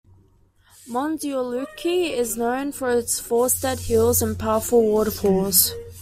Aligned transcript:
Mondulkiri 0.89 2.13
is 2.17 2.35
known 2.35 2.71
for 2.71 2.89
its 2.89 3.19
forested 3.19 3.81
hills 3.81 4.23
and 4.23 4.39
powerful 4.39 4.81
waterfalls. 4.81 5.73